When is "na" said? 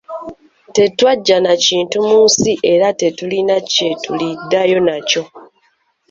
1.45-1.53